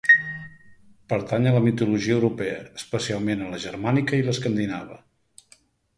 [1.13, 4.99] Pertany a la mitologia europea, especialment a la germànica i l'escandinava.